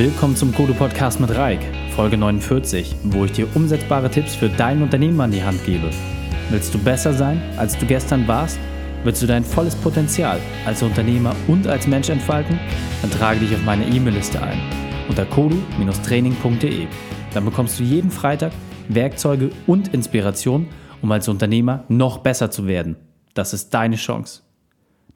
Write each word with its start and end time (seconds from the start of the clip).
Willkommen 0.00 0.34
zum 0.34 0.54
Kodo 0.54 0.72
Podcast 0.72 1.20
mit 1.20 1.28
Reik, 1.36 1.60
Folge 1.94 2.16
49, 2.16 2.96
wo 3.02 3.26
ich 3.26 3.32
dir 3.32 3.46
umsetzbare 3.54 4.10
Tipps 4.10 4.34
für 4.34 4.48
dein 4.48 4.80
Unternehmen 4.80 5.20
an 5.20 5.30
die 5.30 5.42
Hand 5.42 5.62
gebe. 5.66 5.90
Willst 6.48 6.72
du 6.72 6.78
besser 6.78 7.12
sein, 7.12 7.42
als 7.58 7.76
du 7.76 7.84
gestern 7.84 8.26
warst? 8.26 8.58
Willst 9.04 9.22
du 9.22 9.26
dein 9.26 9.44
volles 9.44 9.76
Potenzial 9.76 10.40
als 10.64 10.82
Unternehmer 10.82 11.36
und 11.48 11.66
als 11.66 11.86
Mensch 11.86 12.08
entfalten? 12.08 12.58
Dann 13.02 13.10
trage 13.10 13.40
dich 13.40 13.54
auf 13.54 13.62
meine 13.62 13.84
E-Mail-Liste 13.84 14.42
ein 14.42 14.58
unter 15.10 15.26
kodu-training.de. 15.26 16.86
Dann 17.34 17.44
bekommst 17.44 17.78
du 17.78 17.82
jeden 17.82 18.10
Freitag 18.10 18.52
Werkzeuge 18.88 19.50
und 19.66 19.88
Inspiration, 19.88 20.68
um 21.02 21.12
als 21.12 21.28
Unternehmer 21.28 21.84
noch 21.88 22.20
besser 22.20 22.50
zu 22.50 22.66
werden. 22.66 22.96
Das 23.34 23.52
ist 23.52 23.74
deine 23.74 23.96
Chance. 23.96 24.40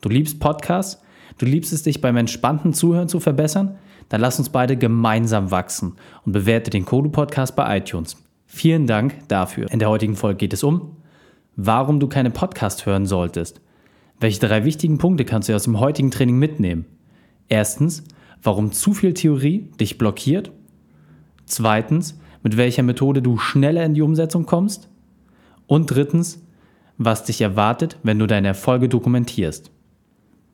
Du 0.03 0.11
liebst 0.11 0.41
Podcasts? 0.41 1.01
Du 1.39 1.47
liebst 1.47 1.73
es, 1.73 1.85
dich 1.85 2.03
beim 2.03 2.19
entspannten 2.19 2.75
Zuhören 2.75 3.09
zu 3.09 3.19
verbessern? 3.19 3.79
Dann 4.09 4.21
lass 4.21 4.39
uns 4.39 4.49
beide 4.49 4.77
gemeinsam 4.77 5.51
wachsen 5.51 5.95
und 6.25 6.33
bewerte 6.33 6.71
den 6.71 6.85
Kodu 6.85 7.11
Podcast 7.11 7.57
bei 7.57 7.79
iTunes. 7.79 8.17
Vielen 8.47 8.87
Dank 8.87 9.29
dafür. 9.29 9.71
In 9.71 9.79
der 9.79 9.89
heutigen 9.89 10.17
Folge 10.17 10.39
geht 10.39 10.53
es 10.53 10.63
um, 10.63 10.97
warum 11.57 12.01
du 12.01 12.09
keine 12.09 12.31
Podcast 12.31 12.87
hören 12.87 13.07
solltest. 13.07 13.61
Welche 14.21 14.41
drei 14.41 14.65
wichtigen 14.65 14.99
Punkte 14.99 15.25
kannst 15.25 15.49
du 15.49 15.55
aus 15.55 15.65
dem 15.65 15.81
heutigen 15.81 16.11
Training 16.11 16.39
mitnehmen? 16.39 16.85
Erstens, 17.49 18.05
warum 18.43 18.73
zu 18.73 18.95
viel 18.95 19.15
Theorie 19.15 19.71
dich 19.81 19.99
blockiert. 19.99 20.53
Zweitens, 21.47 22.19
mit 22.43 22.57
welcher 22.57 22.83
Methode 22.83 23.23
du 23.23 23.39
schneller 23.39 23.85
in 23.85 23.95
die 23.95 24.03
Umsetzung 24.03 24.47
kommst. 24.47 24.89
Und 25.67 25.87
drittens, 25.87 26.45
was 26.99 27.25
dich 27.25 27.41
erwartet, 27.41 27.99
wenn 28.03 28.19
du 28.19 28.27
deine 28.27 28.49
Erfolge 28.49 28.89
dokumentierst. 28.89 29.71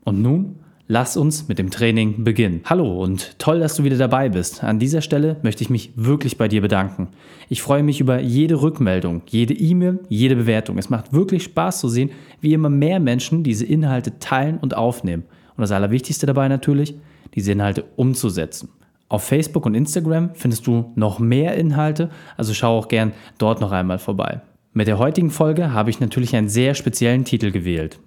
Und 0.04 0.22
nun 0.22 0.59
Lass 0.92 1.16
uns 1.16 1.46
mit 1.46 1.60
dem 1.60 1.70
Training 1.70 2.24
beginnen. 2.24 2.62
Hallo 2.64 3.00
und 3.00 3.38
toll, 3.38 3.60
dass 3.60 3.76
du 3.76 3.84
wieder 3.84 3.96
dabei 3.96 4.28
bist. 4.28 4.64
An 4.64 4.80
dieser 4.80 5.02
Stelle 5.02 5.36
möchte 5.42 5.62
ich 5.62 5.70
mich 5.70 5.92
wirklich 5.94 6.36
bei 6.36 6.48
dir 6.48 6.60
bedanken. 6.60 7.10
Ich 7.48 7.62
freue 7.62 7.84
mich 7.84 8.00
über 8.00 8.18
jede 8.18 8.60
Rückmeldung, 8.60 9.22
jede 9.28 9.54
E-Mail, 9.54 10.00
jede 10.08 10.34
Bewertung. 10.34 10.78
Es 10.78 10.90
macht 10.90 11.12
wirklich 11.12 11.44
Spaß 11.44 11.78
zu 11.78 11.88
sehen, 11.88 12.10
wie 12.40 12.54
immer 12.54 12.70
mehr 12.70 12.98
Menschen 12.98 13.44
diese 13.44 13.64
Inhalte 13.64 14.18
teilen 14.18 14.58
und 14.58 14.76
aufnehmen. 14.76 15.22
Und 15.56 15.60
das 15.60 15.70
Allerwichtigste 15.70 16.26
dabei 16.26 16.48
natürlich, 16.48 16.96
diese 17.36 17.52
Inhalte 17.52 17.84
umzusetzen. 17.94 18.70
Auf 19.08 19.22
Facebook 19.22 19.66
und 19.66 19.76
Instagram 19.76 20.30
findest 20.34 20.66
du 20.66 20.90
noch 20.96 21.20
mehr 21.20 21.54
Inhalte, 21.54 22.10
also 22.36 22.52
schau 22.52 22.76
auch 22.76 22.88
gern 22.88 23.12
dort 23.38 23.60
noch 23.60 23.70
einmal 23.70 24.00
vorbei. 24.00 24.40
Mit 24.72 24.88
der 24.88 24.98
heutigen 24.98 25.30
Folge 25.30 25.72
habe 25.72 25.90
ich 25.90 26.00
natürlich 26.00 26.34
einen 26.34 26.48
sehr 26.48 26.74
speziellen 26.74 27.24
Titel 27.24 27.52
gewählt. 27.52 28.00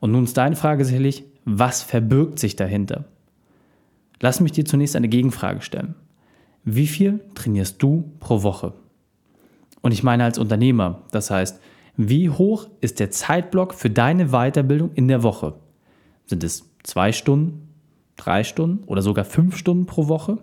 Und 0.00 0.10
nun 0.10 0.24
ist 0.24 0.36
deine 0.36 0.56
Frage 0.56 0.84
sicherlich, 0.84 1.22
was 1.44 1.82
verbirgt 1.82 2.38
sich 2.38 2.56
dahinter? 2.56 3.04
Lass 4.20 4.40
mich 4.40 4.52
dir 4.52 4.64
zunächst 4.64 4.96
eine 4.96 5.08
Gegenfrage 5.08 5.60
stellen. 5.60 5.94
Wie 6.64 6.86
viel 6.86 7.20
trainierst 7.34 7.82
du 7.82 8.10
pro 8.20 8.42
Woche? 8.42 8.72
Und 9.82 9.92
ich 9.92 10.02
meine 10.02 10.24
als 10.24 10.38
Unternehmer, 10.38 11.02
das 11.10 11.30
heißt, 11.30 11.60
wie 11.96 12.30
hoch 12.30 12.68
ist 12.80 13.00
der 13.00 13.10
Zeitblock 13.10 13.74
für 13.74 13.90
deine 13.90 14.28
Weiterbildung 14.28 14.92
in 14.94 15.08
der 15.08 15.22
Woche? 15.22 15.54
Sind 16.26 16.42
es 16.42 16.70
zwei 16.82 17.12
Stunden, 17.12 17.68
drei 18.16 18.44
Stunden 18.44 18.84
oder 18.84 19.02
sogar 19.02 19.24
fünf 19.24 19.56
Stunden 19.56 19.86
pro 19.86 20.08
Woche? 20.08 20.38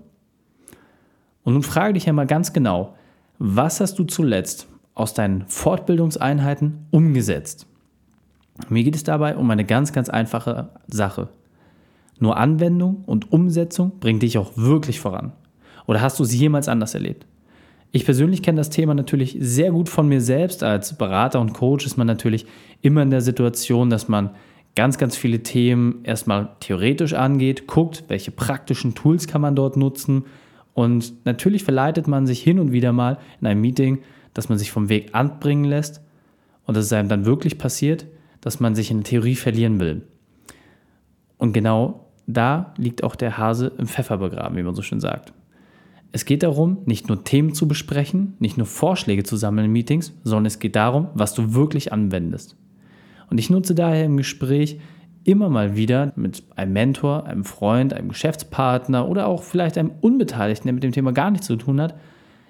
Und 1.44 1.54
nun 1.54 1.64
frage 1.64 1.94
dich 1.94 2.08
einmal 2.08 2.28
ganz 2.28 2.54
genau, 2.54 2.96
was 3.40 3.80
hast 3.80 3.98
du 3.98 4.04
zuletzt 4.04 4.68
aus 4.94 5.16
deinen 5.16 5.48
Fortbildungseinheiten 5.48 6.86
umgesetzt? 6.92 7.66
Mir 8.70 8.84
geht 8.84 8.96
es 8.96 9.04
dabei 9.04 9.38
um 9.38 9.50
eine 9.50 9.66
ganz, 9.66 9.94
ganz 9.94 10.10
einfache 10.10 10.70
Sache. 10.88 11.30
Nur 12.20 12.38
Anwendung 12.38 13.04
und 13.06 13.32
Umsetzung 13.32 14.00
bringt 14.00 14.22
dich 14.22 14.38
auch 14.38 14.56
wirklich 14.56 15.00
voran. 15.00 15.34
Oder 15.88 16.02
hast 16.02 16.20
du 16.20 16.24
sie 16.24 16.38
jemals 16.38 16.68
anders 16.68 16.94
erlebt? 16.94 17.26
Ich 17.92 18.06
persönlich 18.06 18.42
kenne 18.42 18.58
das 18.58 18.70
Thema 18.70 18.94
natürlich 18.94 19.36
sehr 19.40 19.72
gut 19.72 19.90
von 19.90 20.08
mir 20.08 20.22
selbst. 20.22 20.64
Als 20.64 20.98
Berater 20.98 21.42
und 21.42 21.54
Coach 21.54 21.86
ist 21.86 21.98
man 21.98 22.08
natürlich 22.08 22.45
immer 22.82 23.02
in 23.02 23.10
der 23.10 23.22
Situation, 23.22 23.90
dass 23.90 24.08
man 24.08 24.30
ganz, 24.76 24.98
ganz 24.98 25.17
viele 25.17 25.44
Themen 25.44 26.00
erstmal 26.04 26.52
theoretisch 26.61 27.14
angeht, 27.14 27.67
guckt, 27.67 28.06
welche 28.08 28.32
praktischen 28.32 28.95
Tools 28.95 29.28
kann 29.28 29.42
man 29.42 29.56
dort 29.56 29.76
nutzen. 29.76 30.26
Und 30.73 31.26
natürlich 31.26 31.64
verleitet 31.64 32.08
man 32.08 32.28
sich 32.28 32.42
hin 32.42 32.60
und 32.60 32.72
wieder 32.72 32.94
mal 32.94 33.17
in 33.42 33.48
einem 33.48 33.60
Meeting, 33.60 34.00
dass 34.34 34.48
man 34.48 34.58
sich 34.58 34.72
vom 34.72 34.88
Weg 34.88 35.10
anbringen 35.14 35.66
lässt 35.66 36.02
und 36.66 36.78
dass 36.78 36.86
es 36.86 36.94
einem 36.94 37.10
dann 37.10 37.26
wirklich 37.26 37.58
passiert, 37.58 38.06
dass 38.42 38.60
man 38.60 38.76
sich 38.76 38.92
in 38.92 38.98
der 38.98 39.06
Theorie 39.06 39.36
verlieren 39.36 39.80
will. 39.80 40.02
Und 41.38 41.54
genau 41.54 42.08
da 42.28 42.74
liegt 42.78 43.04
auch 43.04 43.16
der 43.16 43.38
Hase 43.38 43.72
im 43.78 43.88
Pfeffer 43.88 44.18
begraben, 44.18 44.58
wie 44.58 44.64
man 44.64 44.76
so 44.76 44.82
schön 44.82 45.00
sagt. 45.00 45.34
Es 46.12 46.26
geht 46.26 46.44
darum, 46.44 46.80
nicht 46.86 47.08
nur 47.08 47.24
Themen 47.24 47.54
zu 47.54 47.68
besprechen, 47.68 48.34
nicht 48.40 48.58
nur 48.58 48.68
Vorschläge 48.68 49.24
zu 49.24 49.38
sammeln 49.38 49.66
in 49.66 49.72
Meetings, 49.72 50.14
sondern 50.24 50.48
es 50.48 50.60
geht 50.60 50.76
darum, 50.76 51.08
was 51.14 51.34
du 51.34 51.54
wirklich 51.54 51.94
anwendest. 51.94 52.58
Und 53.30 53.38
ich 53.38 53.50
nutze 53.50 53.76
daher 53.76 54.06
im 54.06 54.18
Gespräch 54.18 54.80
immer 55.23 55.50
mal 55.50 55.78
wieder 55.78 56.12
mit 56.16 56.44
einem 56.56 56.73
Mentor, 56.73 57.26
einem 57.26 57.46
Freund, 57.46 57.94
einem 57.94 58.10
Geschäftspartner 58.10 59.08
oder 59.08 59.28
auch 59.28 59.44
vielleicht 59.44 59.78
einem 59.78 59.92
Unbeteiligten, 60.02 60.68
der 60.68 60.73
mit 60.73 60.84
dem 60.84 60.92
Thema 60.92 61.14
gar 61.14 61.32
nichts 61.32 61.48
zu 61.48 61.56
tun 61.56 61.80
hat, 61.80 61.96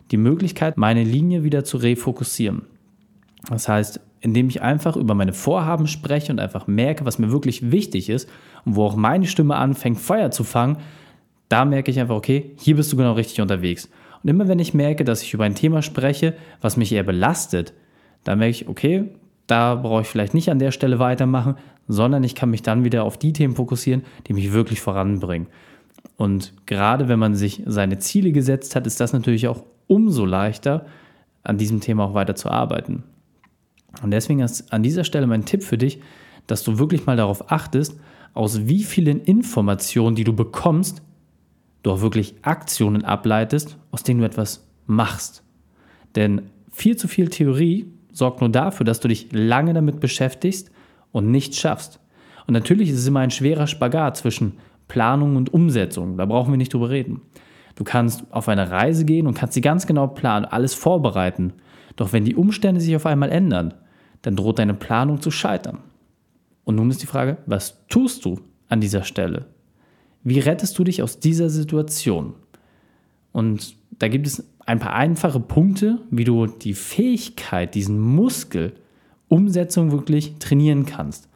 die 0.09 0.18
Möglichkeit, 0.18 0.78
meine 0.78 1.03
Linie 1.03 1.44
wieder 1.44 1.63
zu 1.63 1.78
refokussieren. 1.78 2.63
Das 3.50 3.68
heißt, 3.68 4.00
indem 4.21 4.47
ich 4.47 4.61
einfach 4.61 4.95
über 4.95 5.15
meine 5.15 5.33
Vorhaben 5.33 5.87
spreche 5.87 6.31
und 6.31 6.39
einfach 6.39 6.67
merke, 6.67 7.05
was 7.05 7.19
mir 7.19 7.31
wirklich 7.31 7.71
wichtig 7.71 8.09
ist 8.09 8.29
und 8.65 8.75
wo 8.75 8.85
auch 8.85 8.95
meine 8.95 9.25
Stimme 9.25 9.55
anfängt, 9.55 9.99
Feuer 9.99 10.31
zu 10.31 10.43
fangen, 10.43 10.77
da 11.49 11.65
merke 11.65 11.91
ich 11.91 11.99
einfach, 11.99 12.15
okay, 12.15 12.51
hier 12.57 12.75
bist 12.75 12.93
du 12.93 12.97
genau 12.97 13.13
richtig 13.13 13.41
unterwegs. 13.41 13.89
Und 14.23 14.29
immer 14.29 14.47
wenn 14.47 14.59
ich 14.59 14.73
merke, 14.73 15.03
dass 15.03 15.23
ich 15.23 15.33
über 15.33 15.43
ein 15.43 15.55
Thema 15.55 15.81
spreche, 15.81 16.35
was 16.61 16.77
mich 16.77 16.93
eher 16.93 17.03
belastet, 17.03 17.73
dann 18.23 18.39
merke 18.39 18.51
ich, 18.51 18.67
okay, 18.69 19.09
da 19.47 19.75
brauche 19.75 20.03
ich 20.03 20.07
vielleicht 20.07 20.33
nicht 20.33 20.49
an 20.49 20.59
der 20.59 20.71
Stelle 20.71 20.99
weitermachen, 20.99 21.55
sondern 21.87 22.23
ich 22.23 22.35
kann 22.35 22.51
mich 22.51 22.61
dann 22.61 22.85
wieder 22.85 23.03
auf 23.03 23.17
die 23.17 23.33
Themen 23.33 23.55
fokussieren, 23.55 24.03
die 24.27 24.33
mich 24.33 24.53
wirklich 24.53 24.79
voranbringen. 24.79 25.47
Und 26.15 26.53
gerade 26.67 27.07
wenn 27.07 27.19
man 27.19 27.35
sich 27.35 27.63
seine 27.65 27.97
Ziele 27.97 28.31
gesetzt 28.31 28.75
hat, 28.75 28.85
ist 28.85 28.99
das 28.99 29.11
natürlich 29.11 29.47
auch 29.47 29.63
umso 29.87 30.25
leichter, 30.25 30.85
an 31.43 31.57
diesem 31.57 31.81
Thema 31.81 32.05
auch 32.05 32.13
weiter 32.13 32.35
zu 32.35 32.49
arbeiten. 32.49 33.03
Und 34.02 34.12
deswegen 34.12 34.40
ist 34.40 34.72
an 34.74 34.84
dieser 34.84 35.03
Stelle 35.03 35.28
mein 35.28 35.46
Tipp 35.46 35.63
für 35.63 35.78
dich, 35.78 36.00
dass 36.47 36.63
du 36.63 36.79
wirklich 36.79 37.06
mal 37.06 37.18
darauf 37.18 37.52
achtest, 37.52 38.00
aus 38.34 38.68
wie 38.68 38.84
vielen 38.84 39.22
Informationen, 39.22 40.16
die 40.16 40.24
du 40.24 40.34
bekommst, 40.34 41.02
du 41.84 41.91
auch 41.91 42.02
wirklich 42.02 42.35
Aktionen 42.41 43.03
ableitest, 43.03 43.78
aus 43.91 44.03
denen 44.03 44.22
du 44.22 44.25
etwas 44.25 44.68
machst. 44.85 45.44
Denn 46.16 46.44
viel 46.72 46.96
zu 46.96 47.07
viel 47.07 47.29
Theorie 47.29 47.91
sorgt 48.12 48.41
nur 48.41 48.50
dafür, 48.50 48.85
dass 48.85 49.00
du 49.00 49.07
dich 49.07 49.31
lange 49.31 49.74
damit 49.74 50.00
beschäftigst 50.00 50.72
und 51.12 51.31
nichts 51.31 51.58
schaffst. 51.58 52.00
Und 52.47 52.53
natürlich 52.53 52.90
ist 52.90 53.00
es 53.00 53.08
immer 53.08 53.19
ein 53.22 53.31
schwerer 53.31 53.68
Spagat 53.68 54.18
zwischen 54.18 54.53
Planung 54.88 55.35
und 55.35 55.53
Umsetzung. 55.53 56.18
Da 56.18 56.25
brauchen 56.25 56.52
wir 56.52 56.58
nicht 56.58 56.73
drüber 56.73 56.90
reden. 56.90 57.22
Du 57.75 57.84
kannst 57.84 58.25
auf 58.31 58.50
eine 58.50 58.69
Reise 58.69 59.06
gehen 59.06 59.28
und 59.28 59.34
kannst 59.34 59.53
sie 59.53 59.62
ganz 59.62 59.88
genau 59.88 60.08
planen, 60.08 60.46
alles 60.46 60.73
vorbereiten. 60.73 61.53
Doch 61.96 62.13
wenn 62.13 62.25
die 62.25 62.35
Umstände 62.35 62.81
sich 62.81 62.96
auf 62.96 63.06
einmal 63.06 63.29
ändern, 63.29 63.73
dann 64.21 64.35
droht 64.35 64.59
deine 64.59 64.73
Planung 64.73 65.21
zu 65.21 65.31
scheitern. 65.31 65.79
Und 66.63 66.75
nun 66.75 66.89
ist 66.89 67.01
die 67.01 67.07
Frage, 67.07 67.37
was 67.45 67.85
tust 67.87 68.25
du 68.25 68.39
an 68.69 68.81
dieser 68.81 69.03
Stelle? 69.03 69.47
Wie 70.23 70.39
rettest 70.39 70.77
du 70.77 70.83
dich 70.83 71.01
aus 71.01 71.19
dieser 71.19 71.49
Situation? 71.49 72.35
Und 73.31 73.75
da 73.91 74.07
gibt 74.07 74.27
es 74.27 74.43
ein 74.65 74.79
paar 74.79 74.93
einfache 74.93 75.39
Punkte, 75.39 75.99
wie 76.11 76.23
du 76.23 76.45
die 76.45 76.73
Fähigkeit, 76.73 77.73
diesen 77.75 77.99
Muskel, 77.99 78.73
Umsetzung 79.27 79.91
wirklich 79.91 80.35
trainieren 80.39 80.85
kannst. 80.85 81.29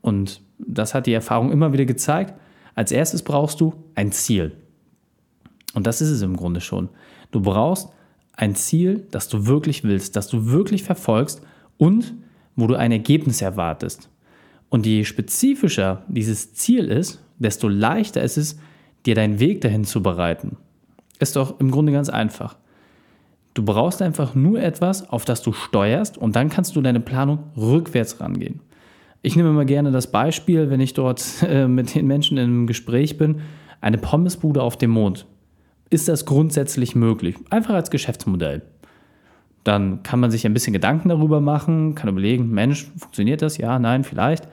Und 0.00 0.40
das 0.58 0.94
hat 0.94 1.06
die 1.06 1.12
Erfahrung 1.12 1.52
immer 1.52 1.72
wieder 1.72 1.84
gezeigt. 1.84 2.34
Als 2.74 2.92
erstes 2.92 3.22
brauchst 3.22 3.60
du 3.60 3.74
ein 3.94 4.10
Ziel. 4.10 4.52
Und 5.74 5.86
das 5.86 6.00
ist 6.00 6.10
es 6.10 6.22
im 6.22 6.36
Grunde 6.36 6.60
schon. 6.60 6.88
Du 7.30 7.40
brauchst 7.40 7.88
ein 8.32 8.54
Ziel, 8.54 9.06
das 9.10 9.28
du 9.28 9.46
wirklich 9.46 9.84
willst, 9.84 10.16
das 10.16 10.28
du 10.28 10.46
wirklich 10.46 10.82
verfolgst 10.82 11.42
und 11.78 12.14
wo 12.56 12.66
du 12.66 12.76
ein 12.76 12.92
Ergebnis 12.92 13.42
erwartest. 13.42 14.08
Und 14.68 14.86
je 14.86 15.04
spezifischer 15.04 16.02
dieses 16.08 16.54
Ziel 16.54 16.88
ist, 16.88 17.22
desto 17.38 17.68
leichter 17.68 18.22
ist 18.22 18.36
es, 18.36 18.58
dir 19.06 19.14
deinen 19.14 19.38
Weg 19.40 19.60
dahin 19.60 19.84
zu 19.84 20.02
bereiten. 20.02 20.56
Ist 21.18 21.36
doch 21.36 21.60
im 21.60 21.70
Grunde 21.70 21.92
ganz 21.92 22.08
einfach. 22.08 22.56
Du 23.54 23.64
brauchst 23.64 24.02
einfach 24.02 24.34
nur 24.34 24.60
etwas, 24.60 25.08
auf 25.08 25.24
das 25.24 25.42
du 25.42 25.52
steuerst 25.52 26.18
und 26.18 26.34
dann 26.34 26.48
kannst 26.48 26.74
du 26.74 26.80
deine 26.80 27.00
Planung 27.00 27.50
rückwärts 27.56 28.20
rangehen. 28.20 28.60
Ich 29.22 29.36
nehme 29.36 29.50
immer 29.50 29.64
gerne 29.64 29.90
das 29.90 30.10
Beispiel, 30.10 30.70
wenn 30.70 30.80
ich 30.80 30.94
dort 30.94 31.24
äh, 31.48 31.68
mit 31.68 31.94
den 31.94 32.06
Menschen 32.06 32.36
im 32.36 32.66
Gespräch 32.66 33.16
bin, 33.16 33.42
eine 33.80 33.98
Pommesbude 33.98 34.62
auf 34.62 34.76
dem 34.76 34.90
Mond. 34.90 35.26
Ist 35.90 36.08
das 36.08 36.26
grundsätzlich 36.26 36.96
möglich? 36.96 37.36
Einfach 37.50 37.74
als 37.74 37.90
Geschäftsmodell 37.90 38.62
dann 39.64 40.02
kann 40.02 40.20
man 40.20 40.30
sich 40.30 40.46
ein 40.46 40.52
bisschen 40.52 40.74
Gedanken 40.74 41.08
darüber 41.08 41.40
machen, 41.40 41.94
kann 41.94 42.08
überlegen, 42.08 42.50
Mensch, 42.50 42.86
funktioniert 42.96 43.42
das? 43.42 43.56
Ja, 43.56 43.78
nein, 43.78 44.04
vielleicht. 44.04 44.46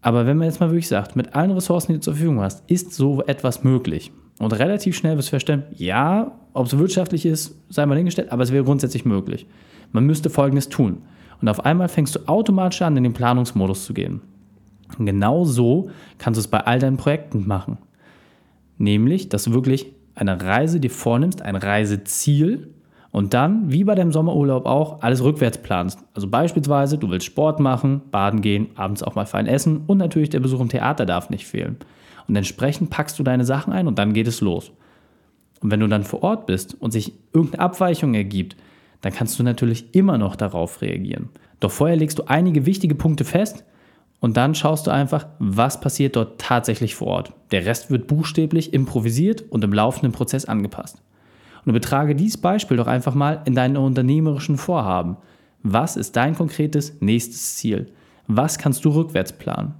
Aber 0.00 0.26
wenn 0.26 0.38
man 0.38 0.46
jetzt 0.46 0.60
mal 0.60 0.70
wirklich 0.70 0.88
sagt, 0.88 1.16
mit 1.16 1.34
allen 1.34 1.50
Ressourcen, 1.50 1.92
die 1.92 1.98
du 1.98 2.00
zur 2.00 2.14
Verfügung 2.14 2.40
hast, 2.40 2.68
ist 2.70 2.94
so 2.94 3.22
etwas 3.22 3.64
möglich, 3.64 4.12
Und 4.38 4.52
relativ 4.52 4.96
schnell 4.96 5.16
wirst 5.16 5.28
du 5.28 5.30
feststellen, 5.30 5.64
ja, 5.74 6.32
ob 6.52 6.66
es 6.66 6.78
wirtschaftlich 6.78 7.26
ist, 7.26 7.56
sei 7.68 7.84
mal 7.86 7.96
hingestellt, 7.96 8.30
aber 8.32 8.44
es 8.44 8.52
wäre 8.52 8.64
grundsätzlich 8.64 9.04
möglich. 9.04 9.46
Man 9.92 10.04
müsste 10.04 10.30
Folgendes 10.30 10.68
tun. 10.68 11.02
Und 11.40 11.48
auf 11.48 11.64
einmal 11.64 11.88
fängst 11.88 12.14
du 12.16 12.20
automatisch 12.28 12.82
an, 12.82 12.96
in 12.96 13.02
den 13.02 13.12
Planungsmodus 13.12 13.84
zu 13.84 13.94
gehen. 13.94 14.20
Und 14.98 15.06
genau 15.06 15.44
so 15.44 15.90
kannst 16.18 16.38
du 16.38 16.40
es 16.40 16.48
bei 16.48 16.60
all 16.60 16.78
deinen 16.78 16.96
Projekten 16.96 17.46
machen. 17.46 17.78
Nämlich, 18.78 19.28
dass 19.28 19.44
du 19.44 19.52
wirklich 19.52 19.92
eine 20.14 20.40
Reise 20.40 20.80
dir 20.80 20.90
vornimmst, 20.90 21.42
ein 21.42 21.56
Reiseziel 21.56 22.74
und 23.10 23.34
dann, 23.34 23.72
wie 23.72 23.84
bei 23.84 23.94
deinem 23.94 24.12
Sommerurlaub 24.12 24.66
auch, 24.66 25.02
alles 25.02 25.22
rückwärts 25.22 25.58
planst. 25.58 25.98
Also 26.14 26.28
beispielsweise, 26.28 26.98
du 26.98 27.10
willst 27.10 27.26
Sport 27.26 27.58
machen, 27.58 28.02
baden 28.10 28.42
gehen, 28.42 28.68
abends 28.76 29.02
auch 29.02 29.14
mal 29.14 29.26
fein 29.26 29.46
essen 29.46 29.82
und 29.86 29.98
natürlich 29.98 30.30
der 30.30 30.40
Besuch 30.40 30.60
im 30.60 30.68
Theater 30.68 31.06
darf 31.06 31.30
nicht 31.30 31.46
fehlen. 31.46 31.76
Und 32.26 32.36
entsprechend 32.36 32.90
packst 32.90 33.18
du 33.18 33.22
deine 33.22 33.44
Sachen 33.44 33.72
ein 33.72 33.86
und 33.86 33.98
dann 33.98 34.12
geht 34.12 34.28
es 34.28 34.40
los. 34.40 34.72
Und 35.60 35.70
wenn 35.70 35.80
du 35.80 35.88
dann 35.88 36.04
vor 36.04 36.22
Ort 36.22 36.46
bist 36.46 36.76
und 36.80 36.92
sich 36.92 37.14
irgendeine 37.32 37.64
Abweichung 37.64 38.14
ergibt, 38.14 38.56
dann 39.00 39.12
kannst 39.12 39.38
du 39.38 39.42
natürlich 39.42 39.94
immer 39.94 40.18
noch 40.18 40.36
darauf 40.36 40.82
reagieren. 40.82 41.30
Doch 41.60 41.70
vorher 41.70 41.96
legst 41.96 42.18
du 42.18 42.24
einige 42.24 42.66
wichtige 42.66 42.94
Punkte 42.94 43.24
fest 43.24 43.64
und 44.20 44.36
dann 44.36 44.54
schaust 44.54 44.86
du 44.86 44.90
einfach, 44.90 45.26
was 45.38 45.80
passiert 45.80 46.16
dort 46.16 46.40
tatsächlich 46.40 46.94
vor 46.94 47.08
Ort. 47.08 47.32
Der 47.50 47.64
Rest 47.64 47.90
wird 47.90 48.06
buchstäblich 48.06 48.74
improvisiert 48.74 49.44
und 49.50 49.64
im 49.64 49.72
laufenden 49.72 50.12
Prozess 50.12 50.44
angepasst. 50.44 51.00
Und 51.68 51.76
übertrage 51.76 52.14
dieses 52.14 52.38
Beispiel 52.38 52.78
doch 52.78 52.86
einfach 52.86 53.14
mal 53.14 53.42
in 53.44 53.54
deine 53.54 53.78
unternehmerischen 53.78 54.56
Vorhaben. 54.56 55.18
Was 55.62 55.98
ist 55.98 56.16
dein 56.16 56.34
konkretes 56.34 56.98
nächstes 57.02 57.56
Ziel? 57.56 57.92
Was 58.26 58.56
kannst 58.56 58.86
du 58.86 58.88
rückwärts 58.88 59.34
planen? 59.34 59.74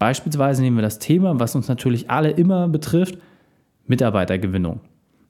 Beispielsweise 0.00 0.62
nehmen 0.62 0.78
wir 0.78 0.82
das 0.82 0.98
Thema, 0.98 1.38
was 1.38 1.54
uns 1.54 1.68
natürlich 1.68 2.10
alle 2.10 2.30
immer 2.30 2.66
betrifft, 2.66 3.18
Mitarbeitergewinnung. 3.86 4.80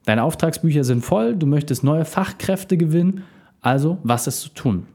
Deine 0.06 0.22
Auftragsbücher 0.22 0.82
sind 0.82 1.04
voll, 1.04 1.36
du 1.36 1.44
möchtest 1.46 1.84
neue 1.84 2.06
Fachkräfte 2.06 2.78
gewinnen, 2.78 3.24
also 3.60 3.98
was 4.02 4.26
ist 4.26 4.40
zu 4.40 4.48
tun? 4.48 4.86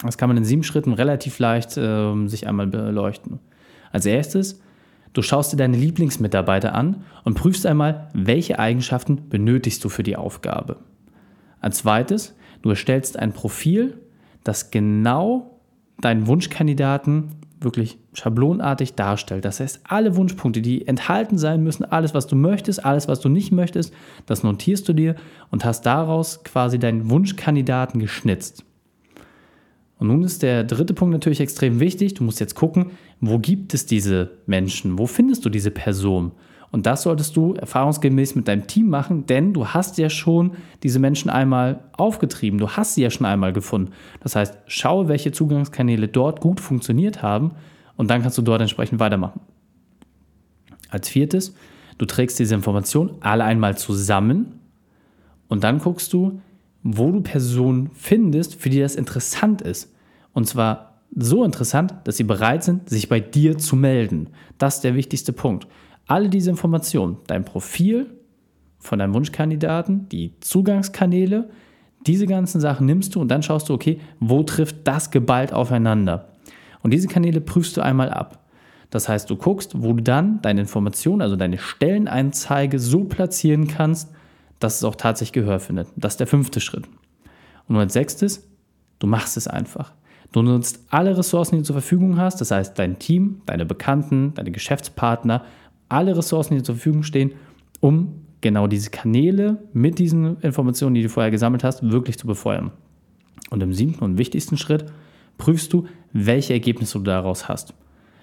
Das 0.00 0.16
kann 0.16 0.28
man 0.28 0.36
in 0.36 0.44
sieben 0.44 0.62
Schritten 0.62 0.92
relativ 0.92 1.40
leicht 1.40 1.76
äh, 1.76 2.28
sich 2.28 2.46
einmal 2.46 2.68
beleuchten. 2.68 3.40
Als 3.90 4.06
erstes, 4.06 4.60
du 5.14 5.22
schaust 5.22 5.52
dir 5.52 5.56
deine 5.56 5.78
Lieblingsmitarbeiter 5.78 6.74
an 6.74 7.04
und 7.24 7.34
prüfst 7.34 7.64
einmal, 7.64 8.08
welche 8.12 8.58
Eigenschaften 8.58 9.28
benötigst 9.30 9.82
du 9.82 9.88
für 9.88 10.02
die 10.02 10.16
Aufgabe. 10.16 10.76
Als 11.60 11.78
zweites, 11.78 12.36
du 12.60 12.70
erstellst 12.70 13.18
ein 13.18 13.32
Profil, 13.32 13.98
das 14.42 14.70
genau 14.70 15.58
deinen 16.00 16.26
Wunschkandidaten 16.26 17.30
wirklich 17.60 17.98
schablonartig 18.12 18.94
darstellt. 18.94 19.44
Das 19.44 19.60
heißt, 19.60 19.80
alle 19.84 20.16
Wunschpunkte, 20.16 20.60
die 20.60 20.86
enthalten 20.86 21.38
sein 21.38 21.62
müssen, 21.62 21.84
alles, 21.84 22.12
was 22.12 22.26
du 22.26 22.36
möchtest, 22.36 22.84
alles, 22.84 23.08
was 23.08 23.20
du 23.20 23.30
nicht 23.30 23.52
möchtest, 23.52 23.94
das 24.26 24.42
notierst 24.42 24.86
du 24.88 24.92
dir 24.92 25.16
und 25.50 25.64
hast 25.64 25.86
daraus 25.86 26.44
quasi 26.44 26.78
deinen 26.78 27.08
Wunschkandidaten 27.08 28.00
geschnitzt. 28.00 28.64
Und 29.98 30.08
nun 30.08 30.24
ist 30.24 30.42
der 30.42 30.64
dritte 30.64 30.94
Punkt 30.94 31.12
natürlich 31.12 31.40
extrem 31.40 31.80
wichtig. 31.80 32.14
Du 32.14 32.24
musst 32.24 32.40
jetzt 32.40 32.54
gucken, 32.54 32.92
wo 33.20 33.38
gibt 33.38 33.74
es 33.74 33.86
diese 33.86 34.32
Menschen? 34.46 34.98
Wo 34.98 35.06
findest 35.06 35.44
du 35.44 35.48
diese 35.48 35.70
Person? 35.70 36.32
Und 36.74 36.86
das 36.86 37.02
solltest 37.02 37.36
du 37.36 37.54
erfahrungsgemäß 37.54 38.34
mit 38.34 38.48
deinem 38.48 38.66
Team 38.66 38.88
machen, 38.88 39.26
denn 39.26 39.52
du 39.52 39.68
hast 39.68 39.96
ja 39.96 40.10
schon 40.10 40.56
diese 40.82 40.98
Menschen 40.98 41.30
einmal 41.30 41.84
aufgetrieben. 41.92 42.58
Du 42.58 42.68
hast 42.68 42.96
sie 42.96 43.02
ja 43.02 43.10
schon 43.10 43.26
einmal 43.26 43.52
gefunden. 43.52 43.92
Das 44.18 44.34
heißt, 44.34 44.58
schaue, 44.66 45.06
welche 45.06 45.30
Zugangskanäle 45.30 46.08
dort 46.08 46.40
gut 46.40 46.58
funktioniert 46.58 47.22
haben 47.22 47.52
und 47.96 48.10
dann 48.10 48.22
kannst 48.22 48.38
du 48.38 48.42
dort 48.42 48.60
entsprechend 48.60 48.98
weitermachen. 48.98 49.40
Als 50.88 51.08
viertes, 51.08 51.54
du 51.98 52.06
trägst 52.06 52.40
diese 52.40 52.56
Informationen 52.56 53.12
alle 53.20 53.44
einmal 53.44 53.78
zusammen 53.78 54.58
und 55.46 55.62
dann 55.62 55.78
guckst 55.78 56.12
du, 56.12 56.40
wo 56.84 57.10
du 57.10 57.22
Personen 57.22 57.90
findest, 57.94 58.54
für 58.54 58.70
die 58.70 58.78
das 58.78 58.94
interessant 58.94 59.62
ist. 59.62 59.92
Und 60.32 60.46
zwar 60.46 61.00
so 61.16 61.42
interessant, 61.42 61.94
dass 62.04 62.18
sie 62.18 62.24
bereit 62.24 62.62
sind, 62.62 62.88
sich 62.88 63.08
bei 63.08 63.20
dir 63.20 63.58
zu 63.58 63.74
melden. 63.74 64.28
Das 64.58 64.76
ist 64.76 64.84
der 64.84 64.94
wichtigste 64.94 65.32
Punkt. 65.32 65.66
Alle 66.06 66.28
diese 66.28 66.50
Informationen, 66.50 67.16
dein 67.26 67.44
Profil 67.44 68.06
von 68.78 68.98
deinem 68.98 69.14
Wunschkandidaten, 69.14 70.08
die 70.10 70.34
Zugangskanäle, 70.40 71.48
diese 72.06 72.26
ganzen 72.26 72.60
Sachen 72.60 72.84
nimmst 72.84 73.14
du 73.14 73.20
und 73.20 73.28
dann 73.28 73.42
schaust 73.42 73.70
du, 73.70 73.74
okay, 73.74 73.98
wo 74.20 74.42
trifft 74.42 74.76
das 74.86 75.10
geballt 75.10 75.54
aufeinander? 75.54 76.28
Und 76.82 76.92
diese 76.92 77.08
Kanäle 77.08 77.40
prüfst 77.40 77.78
du 77.78 77.80
einmal 77.80 78.10
ab. 78.10 78.44
Das 78.90 79.08
heißt, 79.08 79.30
du 79.30 79.36
guckst, 79.36 79.82
wo 79.82 79.94
du 79.94 80.02
dann 80.02 80.42
deine 80.42 80.60
Informationen, 80.60 81.22
also 81.22 81.36
deine 81.36 81.56
Stelleneinzeige 81.56 82.78
so 82.78 83.04
platzieren 83.04 83.66
kannst, 83.66 84.10
dass 84.60 84.76
es 84.76 84.84
auch 84.84 84.94
tatsächlich 84.94 85.32
Gehör 85.32 85.60
findet. 85.60 85.88
Das 85.96 86.14
ist 86.14 86.20
der 86.20 86.26
fünfte 86.26 86.60
Schritt. 86.60 86.88
Und 87.68 87.76
als 87.76 87.92
sechstes, 87.92 88.48
du 88.98 89.06
machst 89.06 89.36
es 89.36 89.48
einfach. 89.48 89.92
Du 90.32 90.42
nutzt 90.42 90.84
alle 90.90 91.16
Ressourcen, 91.16 91.56
die 91.56 91.60
du 91.62 91.66
zur 91.66 91.74
Verfügung 91.74 92.18
hast, 92.18 92.40
das 92.40 92.50
heißt 92.50 92.78
dein 92.78 92.98
Team, 92.98 93.42
deine 93.46 93.64
Bekannten, 93.64 94.34
deine 94.34 94.50
Geschäftspartner, 94.50 95.44
alle 95.88 96.16
Ressourcen, 96.16 96.54
die 96.54 96.58
dir 96.58 96.64
zur 96.64 96.74
Verfügung 96.74 97.02
stehen, 97.04 97.32
um 97.80 98.24
genau 98.40 98.66
diese 98.66 98.90
Kanäle 98.90 99.62
mit 99.72 99.98
diesen 99.98 100.40
Informationen, 100.40 100.94
die 100.94 101.02
du 101.02 101.08
vorher 101.08 101.30
gesammelt 101.30 101.64
hast, 101.64 101.88
wirklich 101.88 102.18
zu 102.18 102.26
befeuern. 102.26 102.72
Und 103.50 103.62
im 103.62 103.72
siebten 103.72 104.02
und 104.02 104.18
wichtigsten 104.18 104.56
Schritt 104.56 104.86
prüfst 105.38 105.72
du, 105.72 105.86
welche 106.12 106.52
Ergebnisse 106.52 106.98
du 106.98 107.04
daraus 107.04 107.48
hast. 107.48 107.74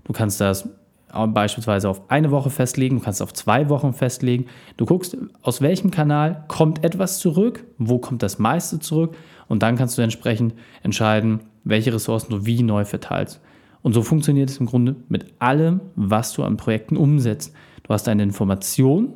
Du 0.04 0.13
kannst 0.13 0.42
das 0.42 0.68
beispielsweise 1.12 1.90
auf 1.90 2.10
eine 2.10 2.31
Woche 2.31 2.50
festlegen, 2.50 2.98
du 2.98 3.04
kannst 3.04 3.22
auf 3.22 3.34
zwei 3.34 3.69
Wochen 3.69 3.94
festlegen. 3.94 4.46
Du 4.78 4.86
guckst, 4.86 5.18
aus 5.42 5.62
welchem 5.62 5.92
Kanal 5.92 6.46
kommt 6.48 6.84
etwas 6.84 7.19
zurück, 7.19 7.66
wo 7.78 8.00
kommt 8.00 8.24
das 8.24 8.40
meiste 8.40 8.80
zurück 8.80 9.16
und 9.48 9.63
dann 9.63 9.75
kannst 9.75 9.98
du 9.98 10.02
entsprechend 10.02 10.54
entscheiden, 10.84 11.42
welche 11.63 11.94
Ressourcen 11.94 12.31
du 12.31 12.46
wie 12.46 12.63
neu 12.63 12.86
verteilst. 12.86 13.42
Und 13.81 13.94
so 13.94 14.04
funktioniert 14.04 14.50
es 14.50 14.58
im 14.58 14.68
Grunde 14.68 14.96
mit 15.10 15.25
allem, 15.40 15.81
was 15.96 16.34
du 16.34 16.44
an 16.44 16.58
Projekten 16.58 16.98
umsetzt. 16.98 17.54
Du 17.84 17.94
hast 17.94 18.08
eine 18.08 18.24
Information, 18.24 19.13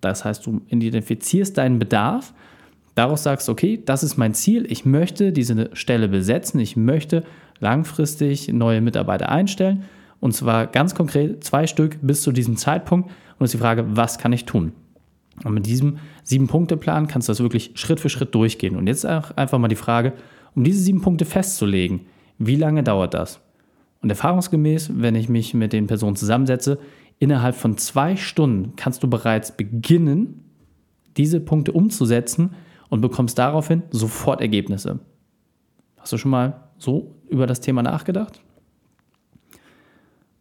das 0.00 0.24
heißt, 0.24 0.46
du 0.46 0.60
identifizierst 0.68 1.58
deinen 1.58 1.78
Bedarf, 1.78 2.32
daraus 2.94 3.24
sagst, 3.24 3.48
okay, 3.48 3.82
das 3.84 4.02
ist 4.02 4.16
mein 4.16 4.34
Ziel, 4.34 4.70
ich 4.70 4.84
möchte 4.84 5.32
diese 5.32 5.70
Stelle 5.72 6.08
besetzen, 6.08 6.60
ich 6.60 6.76
möchte 6.76 7.24
langfristig 7.58 8.52
neue 8.52 8.80
Mitarbeiter 8.80 9.28
einstellen 9.28 9.84
und 10.24 10.32
zwar 10.32 10.68
ganz 10.68 10.94
konkret 10.94 11.44
zwei 11.44 11.66
Stück 11.66 11.98
bis 12.00 12.22
zu 12.22 12.32
diesem 12.32 12.56
Zeitpunkt. 12.56 13.10
Und 13.38 13.44
ist 13.44 13.52
die 13.52 13.58
Frage, 13.58 13.84
was 13.94 14.16
kann 14.16 14.32
ich 14.32 14.46
tun? 14.46 14.72
Und 15.44 15.52
mit 15.52 15.66
diesem 15.66 15.98
Sieben-Punkte-Plan 16.22 17.08
kannst 17.08 17.28
du 17.28 17.32
das 17.32 17.40
wirklich 17.40 17.72
Schritt 17.74 18.00
für 18.00 18.08
Schritt 18.08 18.34
durchgehen. 18.34 18.76
Und 18.76 18.86
jetzt 18.86 19.04
einfach 19.04 19.58
mal 19.58 19.68
die 19.68 19.76
Frage, 19.76 20.14
um 20.54 20.64
diese 20.64 20.80
sieben 20.80 21.02
Punkte 21.02 21.26
festzulegen, 21.26 22.06
wie 22.38 22.56
lange 22.56 22.82
dauert 22.82 23.12
das? 23.12 23.40
Und 24.00 24.08
erfahrungsgemäß, 24.08 24.92
wenn 24.94 25.14
ich 25.14 25.28
mich 25.28 25.52
mit 25.52 25.74
den 25.74 25.88
Personen 25.88 26.16
zusammensetze, 26.16 26.78
innerhalb 27.18 27.54
von 27.54 27.76
zwei 27.76 28.16
Stunden 28.16 28.76
kannst 28.76 29.02
du 29.02 29.10
bereits 29.10 29.54
beginnen, 29.54 30.42
diese 31.18 31.38
Punkte 31.38 31.72
umzusetzen 31.72 32.54
und 32.88 33.02
bekommst 33.02 33.38
daraufhin 33.38 33.82
sofort 33.90 34.40
Ergebnisse. 34.40 35.00
Hast 35.98 36.14
du 36.14 36.16
schon 36.16 36.30
mal 36.30 36.70
so 36.78 37.14
über 37.28 37.46
das 37.46 37.60
Thema 37.60 37.82
nachgedacht? 37.82 38.40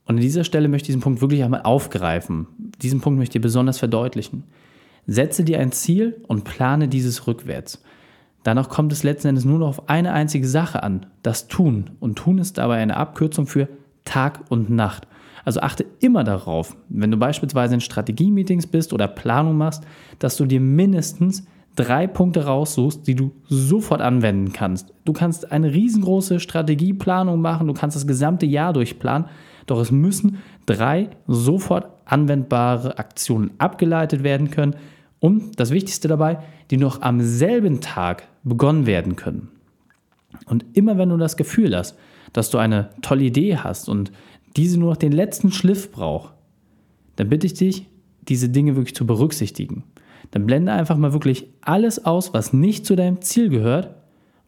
Und 0.06 0.16
an 0.16 0.22
dieser 0.22 0.44
Stelle 0.44 0.68
möchte 0.68 0.86
ich 0.86 0.88
diesen 0.88 1.02
Punkt 1.02 1.22
wirklich 1.22 1.44
einmal 1.44 1.62
aufgreifen. 1.62 2.48
Diesen 2.82 3.02
Punkt 3.02 3.20
möchte 3.20 3.38
ich 3.38 3.42
besonders 3.42 3.80
verdeutlichen. 3.80 4.44
Setze 5.08 5.44
dir 5.44 5.60
ein 5.60 5.72
Ziel 5.72 6.22
und 6.28 6.44
plane 6.44 6.88
dieses 6.88 7.28
rückwärts. 7.28 7.82
Danach 8.44 8.68
kommt 8.68 8.92
es 8.92 9.04
letzten 9.04 9.30
Endes 9.30 9.46
nur 9.46 9.60
noch 9.60 9.70
auf 9.70 9.90
eine 9.90 10.12
einzige 10.12 10.48
Sache 10.48 10.84
an, 10.84 11.06
das 11.24 11.48
Tun. 11.48 11.92
Und 12.00 12.18
Tun 12.18 12.38
ist 12.38 12.58
dabei 12.58 12.78
eine 12.78 12.98
Abkürzung 12.98 13.48
für 13.48 13.70
Tag 14.04 14.42
und 14.50 14.70
Nacht. 14.70 15.08
Also 15.46 15.62
achte 15.62 15.86
immer 16.00 16.24
darauf, 16.24 16.76
wenn 16.90 17.12
du 17.12 17.18
beispielsweise 17.18 17.76
in 17.76 17.82
Strategie-Meetings 17.82 18.68
bist 18.68 18.94
oder 18.94 19.08
Planung 19.08 19.58
machst, 19.58 19.84
dass 20.20 20.38
du 20.38 20.46
dir 20.46 20.60
mindestens 20.60 21.46
drei 21.76 22.08
Punkte 22.08 22.46
raussuchst, 22.46 23.08
die 23.08 23.16
du 23.16 23.32
sofort 23.48 24.02
anwenden 24.02 24.54
kannst. 24.54 24.94
Du 25.06 25.14
kannst 25.14 25.52
eine 25.52 25.74
riesengroße 25.74 26.40
Strategieplanung 26.40 27.42
machen, 27.42 27.68
du 27.68 27.74
kannst 27.74 27.96
das 27.96 28.08
gesamte 28.08 28.46
Jahr 28.46 28.74
durchplanen, 28.74 29.28
doch 29.66 29.80
es 29.80 29.92
müssen 29.92 30.40
drei 30.66 31.10
sofort 31.28 31.88
anwendbare 32.06 32.98
Aktionen 32.98 33.52
abgeleitet 33.58 34.24
werden 34.24 34.52
können 34.52 34.76
und 35.20 35.60
das 35.60 35.72
Wichtigste 35.72 36.08
dabei, 36.08 36.40
die 36.70 36.78
noch 36.78 37.02
am 37.02 37.22
selben 37.22 37.82
Tag 37.82 38.28
begonnen 38.44 38.86
werden 38.86 39.16
können. 39.16 39.50
Und 40.46 40.66
immer 40.74 40.98
wenn 40.98 41.10
du 41.10 41.18
das 41.18 41.38
Gefühl 41.38 41.76
hast, 41.76 41.98
dass 42.34 42.50
du 42.50 42.58
eine 42.58 42.90
tolle 43.02 43.24
Idee 43.24 43.58
hast 43.58 43.88
und 43.88 44.12
diese 44.56 44.80
nur 44.80 44.92
noch 44.92 44.98
den 44.98 45.12
letzten 45.12 45.52
Schliff 45.52 45.92
braucht, 45.92 46.34
dann 47.16 47.30
bitte 47.30 47.48
ich 47.48 47.54
dich, 47.54 47.88
diese 48.28 48.50
Dinge 48.50 48.76
wirklich 48.76 48.96
zu 48.96 49.06
berücksichtigen. 49.06 49.84
Dann 50.32 50.46
blende 50.46 50.72
einfach 50.72 50.98
mal 50.98 51.14
wirklich 51.14 51.48
alles 51.62 52.06
aus, 52.06 52.34
was 52.34 52.54
nicht 52.54 52.86
zu 52.86 52.96
deinem 52.96 53.22
Ziel 53.22 53.50
gehört 53.50 53.96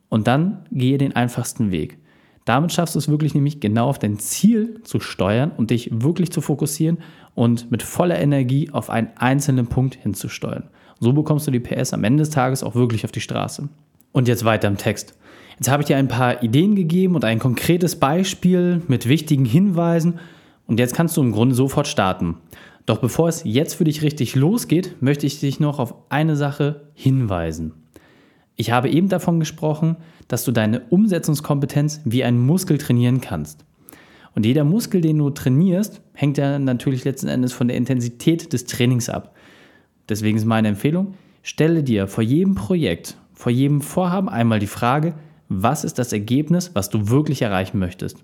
und 0.10 0.28
dann 0.28 0.66
gehe 0.72 0.98
den 0.98 1.16
einfachsten 1.16 1.72
Weg. 1.72 2.00
Damit 2.46 2.72
schaffst 2.72 2.94
du 2.94 3.00
es 3.00 3.10
wirklich 3.10 3.34
nämlich 3.34 3.60
genau 3.60 3.90
auf 3.90 4.00
dein 4.00 4.20
Ziel 4.20 4.82
zu 4.84 5.00
steuern 5.00 5.52
und 5.58 5.72
dich 5.72 5.90
wirklich 5.92 6.32
zu 6.32 6.42
fokussieren 6.42 7.00
und 7.34 7.72
mit 7.72 7.82
voller 7.82 8.20
Energie 8.20 8.70
auf 8.72 8.90
einen 8.92 9.10
einzelnen 9.18 9.68
Punkt 9.68 9.96
hinzusteuern. 9.96 10.70
So 11.00 11.12
bekommst 11.12 11.48
du 11.48 11.52
die 11.52 11.60
PS 11.60 11.94
am 11.94 12.04
Ende 12.04 12.22
des 12.22 12.30
Tages 12.30 12.64
auch 12.64 12.75
wirklich 12.75 13.04
auf 13.04 13.12
die 13.12 13.22
Straße. 13.22 13.68
Und 14.12 14.28
jetzt 14.28 14.46
weiter 14.46 14.68
im 14.68 14.78
Text. 14.78 15.18
Jetzt 15.58 15.70
habe 15.70 15.82
ich 15.82 15.88
dir 15.88 15.98
ein 15.98 16.08
paar 16.08 16.44
Ideen 16.44 16.75
gegeben 16.75 17.16
und 17.16 17.25
ein 17.25 17.40
konkretes 17.40 17.98
Beispiel 17.98 18.82
mit 18.88 19.08
wichtigen 19.08 19.46
Hinweisen 19.46 20.20
und 20.68 20.80
jetzt 20.80 20.96
kannst 20.96 21.18
du 21.18 21.22
im 21.22 21.32
Grunde 21.32 21.56
sofort 21.56 21.88
starten. 21.88 22.36
Doch 22.86 23.00
bevor 23.00 23.30
es 23.30 23.44
jetzt 23.44 23.74
für 23.74 23.84
dich 23.84 24.04
richtig 24.04 24.36
losgeht, 24.36 25.02
möchte 25.02 25.25
ich 25.25 25.40
dich 25.40 25.60
noch 25.60 25.80
auf 25.80 25.96
eine 26.10 26.36
Sache 26.36 26.92
hinweisen. 26.94 27.74
Ich 28.56 28.72
habe 28.72 28.90
eben 28.90 29.10
davon 29.10 29.40
gesprochen, 29.40 29.98
dass 30.28 30.46
du 30.46 30.52
deine 30.52 30.82
Umsetzungskompetenz 30.90 32.02
wie 32.06 32.24
ein 32.24 32.40
Muskel 32.40 32.78
trainieren 32.78 33.22
kannst. 33.22 33.66
Und 34.34 34.46
jeder 34.46 34.64
Muskel, 34.64 35.02
den 35.02 35.18
du 35.18 35.30
trainierst, 35.30 36.02
hängt 36.14 36.38
ja 36.38 36.60
natürlich 36.60 37.06
letzten 37.06 37.28
Endes 37.28 37.54
von 37.54 37.68
der 37.68 37.78
Intensität 37.78 38.52
des 38.52 38.66
Trainings 38.66 39.10
ab. 39.10 39.36
Deswegen 40.10 40.38
ist 40.38 40.46
meine 40.46 40.68
Empfehlung, 40.68 41.16
stelle 41.42 41.84
dir 41.84 42.08
vor 42.08 42.24
jedem 42.24 42.56
Projekt, 42.56 43.18
vor 43.34 43.52
jedem 43.52 43.82
Vorhaben 43.82 44.30
einmal 44.30 44.60
die 44.60 44.68
Frage, 44.68 45.16
was 45.50 45.84
ist 45.84 46.00
das 46.00 46.12
Ergebnis, 46.12 46.72
was 46.74 46.90
du 46.90 47.10
wirklich 47.10 47.42
erreichen 47.42 47.80
möchtest. 47.80 48.18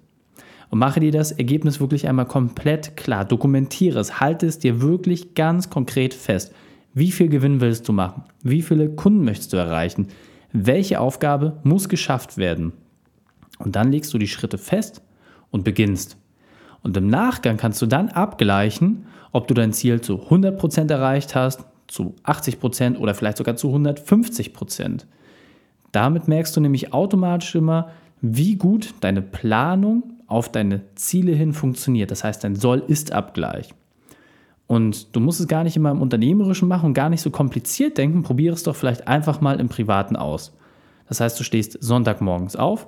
Und 0.69 0.79
mache 0.79 0.99
dir 0.99 1.11
das 1.11 1.31
Ergebnis 1.31 1.79
wirklich 1.79 2.07
einmal 2.07 2.25
komplett 2.25 2.95
klar, 2.95 3.25
dokumentiere 3.25 3.99
es, 3.99 4.19
halte 4.19 4.47
es 4.47 4.59
dir 4.59 4.81
wirklich 4.81 5.33
ganz 5.35 5.69
konkret 5.69 6.13
fest. 6.13 6.53
Wie 6.93 7.11
viel 7.11 7.29
Gewinn 7.29 7.61
willst 7.61 7.87
du 7.87 7.93
machen? 7.93 8.23
Wie 8.43 8.61
viele 8.61 8.89
Kunden 8.89 9.23
möchtest 9.23 9.53
du 9.53 9.57
erreichen? 9.57 10.07
Welche 10.51 10.99
Aufgabe 10.99 11.59
muss 11.63 11.87
geschafft 11.87 12.37
werden? 12.37 12.73
Und 13.59 13.75
dann 13.75 13.91
legst 13.91 14.13
du 14.13 14.17
die 14.17 14.27
Schritte 14.27 14.57
fest 14.57 15.01
und 15.51 15.63
beginnst. 15.63 16.17
Und 16.83 16.97
im 16.97 17.07
Nachgang 17.07 17.57
kannst 17.57 17.81
du 17.81 17.85
dann 17.85 18.09
abgleichen, 18.09 19.05
ob 19.31 19.47
du 19.47 19.53
dein 19.53 19.71
Ziel 19.71 20.01
zu 20.01 20.15
100% 20.15 20.91
erreicht 20.91 21.35
hast, 21.35 21.63
zu 21.87 22.15
80% 22.23 22.97
oder 22.97 23.13
vielleicht 23.13 23.37
sogar 23.37 23.55
zu 23.55 23.69
150%. 23.73 25.05
Damit 25.91 26.27
merkst 26.27 26.55
du 26.55 26.61
nämlich 26.61 26.93
automatisch 26.93 27.55
immer, 27.55 27.89
wie 28.21 28.55
gut 28.55 28.93
deine 29.01 29.21
Planung 29.21 30.03
auf 30.27 30.51
deine 30.51 30.81
Ziele 30.95 31.33
hin 31.33 31.53
funktioniert. 31.53 32.11
Das 32.11 32.23
heißt, 32.23 32.43
dein 32.43 32.55
Soll-Ist-Abgleich. 32.55 33.73
Und 34.71 35.13
du 35.13 35.19
musst 35.19 35.41
es 35.41 35.49
gar 35.49 35.65
nicht 35.65 35.75
immer 35.75 35.91
im 35.91 36.01
Unternehmerischen 36.01 36.69
machen 36.69 36.85
und 36.85 36.93
gar 36.93 37.09
nicht 37.09 37.19
so 37.19 37.29
kompliziert 37.29 37.97
denken. 37.97 38.23
Probiere 38.23 38.53
es 38.53 38.63
doch 38.63 38.73
vielleicht 38.73 39.05
einfach 39.05 39.41
mal 39.41 39.59
im 39.59 39.67
Privaten 39.67 40.15
aus. 40.15 40.55
Das 41.09 41.19
heißt, 41.19 41.37
du 41.37 41.43
stehst 41.43 41.77
Sonntagmorgens 41.83 42.55
auf, 42.55 42.87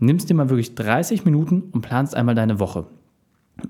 nimmst 0.00 0.28
dir 0.28 0.34
mal 0.34 0.50
wirklich 0.50 0.74
30 0.74 1.24
Minuten 1.24 1.62
und 1.72 1.80
planst 1.80 2.14
einmal 2.14 2.34
deine 2.34 2.60
Woche. 2.60 2.88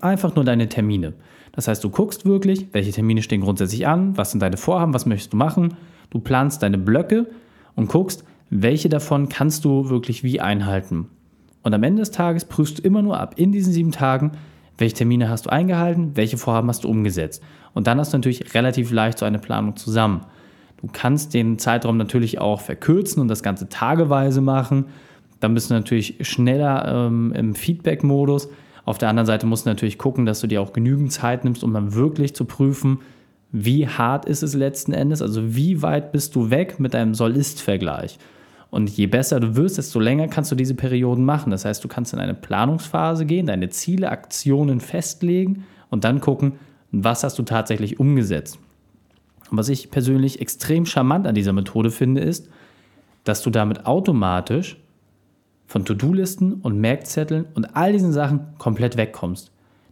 Einfach 0.01 0.35
nur 0.35 0.45
deine 0.45 0.69
Termine. 0.69 1.13
Das 1.53 1.69
heißt, 1.69 1.85
du 1.85 1.91
guckst 1.91 2.27
wirklich, 2.27 2.67
welche 2.73 2.91
Termine 2.91 3.23
stehen 3.23 3.43
grundsätzlich 3.43 3.87
an, 3.87 4.17
was 4.17 4.33
sind 4.33 4.41
deine 4.41 4.57
Vorhaben, 4.57 4.93
was 4.93 5.07
möchtest 5.07 5.33
du 5.33 5.37
machen. 5.37 5.77
Du 6.11 6.19
planst 6.19 6.65
deine 6.65 6.77
Blöcke 6.77 7.29
und 7.77 7.89
guckst, 7.89 8.25
welche 8.51 8.89
davon 8.89 9.29
kannst 9.29 9.65
du 9.65 9.91
wirklich 9.91 10.25
wie 10.25 10.41
einhalten. 10.41 11.07
Und 11.63 11.73
am 11.73 11.85
Ende 11.85 12.03
des 12.03 12.11
Tages 12.11 12.47
prüfst 12.47 12.81
du 12.81 12.83
immer 12.83 13.03
nur 13.03 13.21
ab 13.21 13.35
in 13.37 13.53
diesen 13.53 13.73
sieben 13.73 13.93
Tagen, 13.93 14.33
welche 14.79 14.97
Termine 14.97 15.29
hast 15.29 15.47
du 15.47 15.51
eingehalten, 15.51 16.13
welche 16.15 16.39
Vorhaben 16.39 16.69
hast 16.69 16.85
du 16.85 16.89
umgesetzt. 16.89 17.43
Und 17.75 17.87
dann 17.87 17.99
hast 17.99 18.13
du 18.13 18.17
natürlich 18.17 18.55
relativ 18.55 18.91
leicht 18.91 19.19
so 19.19 19.27
eine 19.27 19.39
Planung 19.39 19.77
zusammen. 19.77 20.23
Du 20.81 20.89
kannst 20.93 21.35
den 21.35 21.59
Zeitraum 21.59 21.97
natürlich 21.97 22.41
auch 22.41 22.61
verkürzen 22.61 23.21
und 23.21 23.29
das 23.29 23.43
Ganze 23.43 23.69
tageweise 23.69 24.41
machen. 24.41 24.87
Dann 25.41 25.55
bist 25.55 25.71
du 25.71 25.75
natürlich 25.75 26.17
schneller 26.21 27.07
ähm, 27.07 27.33
im 27.33 27.55
Feedback-Modus. 27.55 28.49
Auf 28.85 28.99
der 28.99 29.09
anderen 29.09 29.27
Seite 29.27 29.47
musst 29.47 29.67
du 29.67 29.71
natürlich 29.71 29.99
gucken, 29.99 30.25
dass 30.25 30.41
du 30.41 30.47
dir 30.47 30.63
auch 30.63 30.73
genügend 30.73 31.13
Zeit 31.13 31.45
nimmst, 31.45 31.63
um 31.63 31.75
dann 31.75 31.95
wirklich 31.95 32.35
zu 32.35 32.45
prüfen, 32.45 33.01
wie 33.51 33.89
hart 33.89 34.27
ist 34.27 34.43
es 34.43 34.55
letzten 34.55 34.93
Endes, 34.93 35.23
also 35.23 35.55
wie 35.55 35.83
weit 35.83 36.13
bist 36.13 36.35
du 36.37 36.51
weg 36.51 36.79
mit 36.79 36.95
deinem 36.95 37.15
Soll-Ist-Vergleich. 37.15 38.19
Und 38.71 38.91
je 38.91 39.07
besser 39.07 39.41
du 39.41 39.57
wirst, 39.57 39.79
desto 39.79 39.99
länger 39.99 40.29
kannst 40.29 40.53
du 40.53 40.55
diese 40.55 40.75
Perioden 40.75 41.25
machen. 41.25 41.51
Das 41.51 41.65
heißt, 41.65 41.83
du 41.83 41.89
kannst 41.89 42.13
in 42.13 42.19
eine 42.19 42.35
Planungsphase 42.35 43.25
gehen, 43.25 43.47
deine 43.47 43.71
Ziele, 43.71 44.11
Aktionen 44.11 44.81
festlegen 44.81 45.65
und 45.91 46.05
dann 46.05 46.21
gucken, 46.21 46.55
was 46.93 47.25
hast 47.25 47.39
du 47.39 47.43
tatsächlich 47.43 47.99
umgesetzt. 47.99 48.59
Und 49.51 49.57
was 49.57 49.69
ich 49.71 49.91
persönlich 49.91 50.41
extrem 50.41 50.85
charmant 50.85 51.27
an 51.27 51.35
dieser 51.35 51.53
Methode 51.53 51.91
finde, 51.91 52.21
ist, 52.21 52.49
dass 53.25 53.43
du 53.43 53.51
damit 53.51 53.87
automatisch 53.87 54.77
von 55.67 55.85
To-Do-Listen 55.85 56.55
und 56.55 56.79
Merkzetteln 56.79 57.47
und 57.55 57.77
all 57.77 57.93
diesen 57.93 58.13
Sachen 58.13 58.41
komplett 58.59 58.97
wegkommst. 58.97 59.51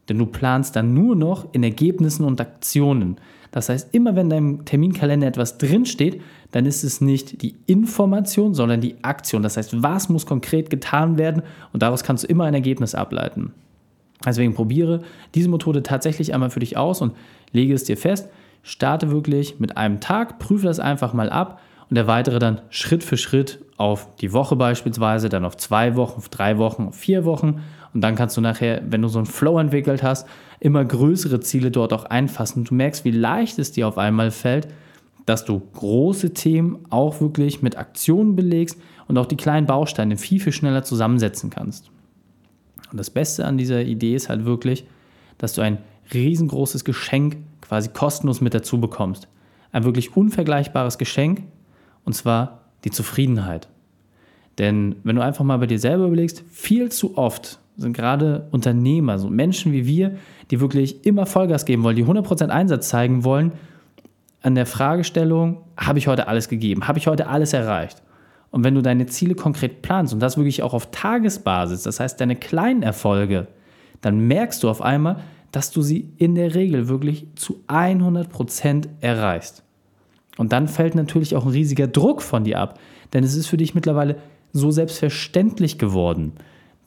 Denn 0.08 0.18
du 0.18 0.26
planst 0.26 0.76
dann 0.76 0.94
nur 0.94 1.16
noch 1.16 1.52
in 1.52 1.62
Ergebnissen 1.62 2.24
und 2.24 2.40
Aktionen. 2.40 3.16
Das 3.50 3.68
heißt, 3.68 3.94
immer 3.94 4.16
wenn 4.16 4.26
in 4.26 4.30
deinem 4.30 4.64
Terminkalender 4.64 5.26
etwas 5.26 5.58
drinsteht, 5.58 6.20
dann 6.52 6.66
ist 6.66 6.84
es 6.84 7.00
nicht 7.00 7.42
die 7.42 7.56
Information, 7.66 8.54
sondern 8.54 8.80
die 8.80 9.02
Aktion. 9.02 9.42
Das 9.42 9.56
heißt, 9.56 9.82
was 9.82 10.08
muss 10.08 10.26
konkret 10.26 10.70
getan 10.70 11.18
werden 11.18 11.42
und 11.72 11.82
daraus 11.82 12.02
kannst 12.02 12.24
du 12.24 12.28
immer 12.28 12.44
ein 12.44 12.54
Ergebnis 12.54 12.94
ableiten. 12.94 13.52
Deswegen 14.24 14.54
probiere 14.54 15.02
diese 15.34 15.48
Methode 15.48 15.82
tatsächlich 15.82 16.32
einmal 16.32 16.50
für 16.50 16.60
dich 16.60 16.76
aus 16.76 17.02
und 17.02 17.14
lege 17.52 17.74
es 17.74 17.84
dir 17.84 17.96
fest. 17.96 18.28
Starte 18.62 19.10
wirklich 19.10 19.60
mit 19.60 19.76
einem 19.76 20.00
Tag, 20.00 20.38
prüfe 20.38 20.66
das 20.66 20.80
einfach 20.80 21.12
mal 21.12 21.30
ab 21.30 21.60
und 21.90 21.96
erweitere 21.96 22.38
dann 22.38 22.60
Schritt 22.70 23.04
für 23.04 23.16
Schritt 23.16 23.60
auf 23.76 24.08
die 24.16 24.32
Woche 24.32 24.56
beispielsweise, 24.56 25.28
dann 25.28 25.44
auf 25.44 25.56
zwei 25.56 25.94
Wochen, 25.96 26.18
auf 26.18 26.28
drei 26.28 26.58
Wochen, 26.58 26.88
auf 26.88 26.96
vier 26.96 27.24
Wochen 27.24 27.62
und 27.96 28.02
dann 28.02 28.14
kannst 28.14 28.36
du 28.36 28.42
nachher, 28.42 28.82
wenn 28.90 29.00
du 29.00 29.08
so 29.08 29.18
einen 29.18 29.24
Flow 29.24 29.58
entwickelt 29.58 30.02
hast, 30.02 30.28
immer 30.60 30.84
größere 30.84 31.40
Ziele 31.40 31.70
dort 31.70 31.94
auch 31.94 32.04
einfassen. 32.04 32.64
Du 32.64 32.74
merkst, 32.74 33.06
wie 33.06 33.10
leicht 33.10 33.58
es 33.58 33.72
dir 33.72 33.88
auf 33.88 33.96
einmal 33.96 34.30
fällt, 34.30 34.68
dass 35.24 35.46
du 35.46 35.58
große 35.58 36.34
Themen 36.34 36.84
auch 36.90 37.22
wirklich 37.22 37.62
mit 37.62 37.78
Aktionen 37.78 38.36
belegst 38.36 38.78
und 39.08 39.16
auch 39.16 39.24
die 39.24 39.38
kleinen 39.38 39.66
Bausteine 39.66 40.18
viel, 40.18 40.40
viel 40.40 40.52
schneller 40.52 40.82
zusammensetzen 40.82 41.48
kannst. 41.48 41.90
Und 42.92 42.98
das 42.98 43.08
Beste 43.08 43.46
an 43.46 43.56
dieser 43.56 43.80
Idee 43.80 44.14
ist 44.14 44.28
halt 44.28 44.44
wirklich, 44.44 44.84
dass 45.38 45.54
du 45.54 45.62
ein 45.62 45.78
riesengroßes 46.12 46.84
Geschenk 46.84 47.38
quasi 47.62 47.88
kostenlos 47.88 48.42
mit 48.42 48.52
dazu 48.52 48.78
bekommst. 48.78 49.26
Ein 49.72 49.84
wirklich 49.84 50.14
unvergleichbares 50.14 50.98
Geschenk 50.98 51.44
und 52.04 52.12
zwar 52.12 52.60
die 52.84 52.90
Zufriedenheit. 52.90 53.70
Denn 54.58 54.96
wenn 55.02 55.16
du 55.16 55.22
einfach 55.22 55.46
mal 55.46 55.56
bei 55.56 55.66
dir 55.66 55.78
selber 55.78 56.04
überlegst, 56.08 56.44
viel 56.50 56.92
zu 56.92 57.16
oft 57.16 57.58
sind 57.76 57.94
gerade 57.94 58.48
Unternehmer, 58.50 59.18
so 59.18 59.28
Menschen 59.28 59.72
wie 59.72 59.86
wir, 59.86 60.16
die 60.50 60.60
wirklich 60.60 61.04
immer 61.04 61.26
Vollgas 61.26 61.64
geben 61.64 61.82
wollen, 61.82 61.96
die 61.96 62.04
100% 62.04 62.48
Einsatz 62.48 62.88
zeigen 62.88 63.24
wollen 63.24 63.52
an 64.42 64.54
der 64.54 64.66
Fragestellung, 64.66 65.62
habe 65.76 65.98
ich 65.98 66.06
heute 66.06 66.28
alles 66.28 66.48
gegeben? 66.48 66.86
Habe 66.86 66.98
ich 66.98 67.06
heute 67.06 67.26
alles 67.26 67.52
erreicht? 67.52 68.02
Und 68.50 68.64
wenn 68.64 68.74
du 68.74 68.82
deine 68.82 69.06
Ziele 69.06 69.34
konkret 69.34 69.82
planst 69.82 70.14
und 70.14 70.20
das 70.20 70.36
wirklich 70.36 70.62
auch 70.62 70.72
auf 70.72 70.90
Tagesbasis, 70.90 71.82
das 71.82 72.00
heißt 72.00 72.20
deine 72.20 72.36
kleinen 72.36 72.82
Erfolge, 72.82 73.48
dann 74.00 74.20
merkst 74.20 74.62
du 74.62 74.70
auf 74.70 74.82
einmal, 74.82 75.20
dass 75.52 75.70
du 75.70 75.82
sie 75.82 76.12
in 76.16 76.34
der 76.34 76.54
Regel 76.54 76.88
wirklich 76.88 77.26
zu 77.34 77.62
100% 77.66 78.88
erreichst. 79.00 79.64
Und 80.38 80.52
dann 80.52 80.68
fällt 80.68 80.94
natürlich 80.94 81.34
auch 81.34 81.44
ein 81.44 81.52
riesiger 81.52 81.86
Druck 81.86 82.22
von 82.22 82.44
dir 82.44 82.60
ab, 82.60 82.78
denn 83.12 83.24
es 83.24 83.34
ist 83.34 83.46
für 83.46 83.56
dich 83.56 83.74
mittlerweile 83.74 84.16
so 84.52 84.70
selbstverständlich 84.70 85.78
geworden, 85.78 86.32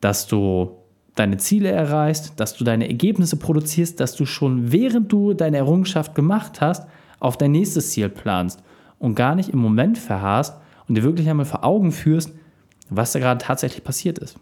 dass 0.01 0.27
du 0.27 0.79
deine 1.20 1.38
Ziele 1.38 1.70
erreichst, 1.70 2.40
dass 2.40 2.56
du 2.56 2.64
deine 2.64 2.88
Ergebnisse 2.88 3.38
produzierst, 3.38 4.00
dass 4.00 4.16
du 4.16 4.26
schon 4.26 4.72
während 4.72 5.12
du 5.12 5.34
deine 5.34 5.58
Errungenschaft 5.58 6.16
gemacht 6.16 6.62
hast, 6.62 6.88
auf 7.20 7.38
dein 7.38 7.52
nächstes 7.52 7.92
Ziel 7.92 8.10
planst 8.10 8.64
und 8.98 9.16
gar 9.16 9.36
nicht 9.36 9.50
im 9.50 9.60
Moment 9.60 9.98
verharrst 9.98 10.56
und 10.88 10.96
dir 10.96 11.04
wirklich 11.04 11.30
einmal 11.30 11.46
vor 11.46 11.64
Augen 11.64 11.92
führst, 11.92 12.32
was 12.90 13.12
da 13.12 13.20
gerade 13.20 13.44
tatsächlich 13.44 13.84
passiert 13.84 14.18
ist. 14.20 14.38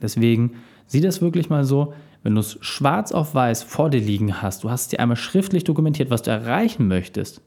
Deswegen 0.00 0.52
sieh 0.86 1.00
das 1.00 1.20
wirklich 1.20 1.50
mal 1.50 1.64
so, 1.64 1.92
wenn 2.22 2.34
du 2.34 2.40
es 2.40 2.56
schwarz 2.60 3.10
auf 3.12 3.34
weiß 3.34 3.64
vor 3.64 3.90
dir 3.90 4.00
liegen 4.00 4.40
hast, 4.40 4.64
du 4.64 4.70
hast 4.70 4.92
dir 4.92 5.00
einmal 5.00 5.16
schriftlich 5.16 5.64
dokumentiert, 5.64 6.10
was 6.10 6.22
du 6.22 6.30
erreichen 6.30 6.86
möchtest, 6.86 7.42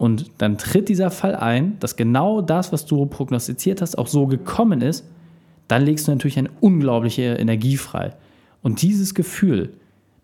und 0.00 0.30
dann 0.38 0.56
tritt 0.56 0.88
dieser 0.88 1.10
Fall 1.10 1.36
ein, 1.36 1.78
dass 1.78 1.94
genau 1.94 2.40
das, 2.40 2.72
was 2.72 2.86
du 2.86 3.04
prognostiziert 3.04 3.82
hast, 3.82 3.98
auch 3.98 4.06
so 4.06 4.26
gekommen 4.26 4.80
ist, 4.80 5.04
dann 5.70 5.84
legst 5.84 6.08
du 6.08 6.12
natürlich 6.12 6.38
eine 6.38 6.50
unglaubliche 6.60 7.34
Energie 7.34 7.76
frei. 7.76 8.14
Und 8.62 8.82
dieses 8.82 9.14
Gefühl, 9.14 9.74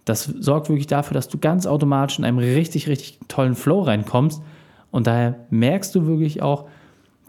das 0.05 0.25
sorgt 0.25 0.69
wirklich 0.69 0.87
dafür, 0.87 1.15
dass 1.15 1.29
du 1.29 1.38
ganz 1.38 1.67
automatisch 1.67 2.19
in 2.19 2.25
einem 2.25 2.38
richtig, 2.38 2.88
richtig 2.88 3.19
tollen 3.29 3.55
Flow 3.55 3.83
reinkommst. 3.83 4.43
Und 4.91 5.07
daher 5.07 5.47
merkst 5.50 5.95
du 5.95 6.07
wirklich 6.07 6.43
auch, 6.43 6.69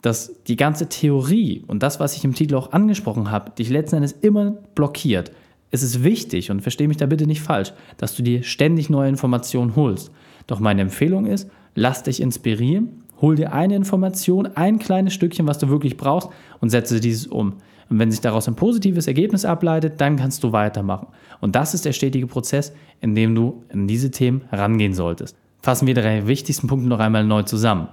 dass 0.01 0.43
die 0.43 0.55
ganze 0.55 0.89
Theorie 0.89 1.63
und 1.67 1.83
das, 1.83 1.99
was 1.99 2.15
ich 2.15 2.23
im 2.23 2.33
Titel 2.33 2.55
auch 2.55 2.71
angesprochen 2.71 3.29
habe, 3.29 3.51
dich 3.51 3.69
letzten 3.69 3.97
Endes 3.97 4.13
immer 4.13 4.51
blockiert. 4.73 5.31
Es 5.69 5.83
ist 5.83 6.03
wichtig, 6.03 6.49
und 6.49 6.61
verstehe 6.61 6.87
mich 6.87 6.97
da 6.97 7.07
bitte 7.07 7.27
nicht 7.27 7.41
falsch, 7.41 7.73
dass 7.97 8.15
du 8.15 8.23
dir 8.23 8.43
ständig 8.43 8.89
neue 8.89 9.09
Informationen 9.09 9.75
holst. 9.75 10.11
Doch 10.45 10.59
meine 10.59 10.81
Empfehlung 10.81 11.25
ist, 11.25 11.49
lass 11.75 12.03
dich 12.03 12.21
inspirieren, 12.21 13.03
hol 13.21 13.35
dir 13.35 13.53
eine 13.53 13.75
Information, 13.75 14.47
ein 14.55 14.79
kleines 14.79 15.13
Stückchen, 15.13 15.47
was 15.47 15.57
du 15.57 15.67
wirklich 15.69 15.97
brauchst 15.97 16.29
und 16.61 16.69
setze 16.69 16.99
dieses 16.99 17.27
um. 17.27 17.53
Und 17.89 17.99
wenn 17.99 18.11
sich 18.11 18.21
daraus 18.21 18.47
ein 18.47 18.55
positives 18.55 19.07
Ergebnis 19.07 19.45
ableitet, 19.45 20.01
dann 20.01 20.17
kannst 20.17 20.43
du 20.43 20.51
weitermachen. 20.51 21.07
Und 21.39 21.55
das 21.55 21.73
ist 21.73 21.85
der 21.85 21.93
stetige 21.93 22.27
Prozess, 22.27 22.73
in 23.01 23.15
dem 23.15 23.33
du 23.33 23.63
in 23.69 23.87
diese 23.87 24.11
Themen 24.11 24.41
herangehen 24.49 24.93
solltest. 24.93 25.35
Fassen 25.61 25.87
wir 25.87 25.93
drei 25.93 26.27
wichtigsten 26.27 26.67
Punkte 26.67 26.87
noch 26.87 26.99
einmal 26.99 27.23
neu 27.23 27.43
zusammen. 27.43 27.87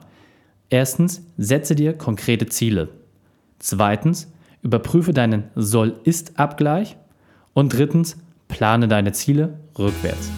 Erstens, 0.71 1.25
setze 1.37 1.75
dir 1.75 1.93
konkrete 1.93 2.47
Ziele. 2.47 2.89
Zweitens, 3.59 4.33
überprüfe 4.63 5.13
deinen 5.13 5.45
Soll-Ist-Abgleich. 5.55 6.97
Und 7.53 7.73
drittens, 7.73 8.17
plane 8.49 8.89
deine 8.89 9.13
Ziele 9.13 9.59
rückwärts. 9.79 10.31